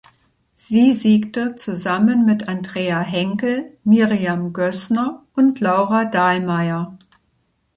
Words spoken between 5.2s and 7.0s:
und Laura Dahlmeier.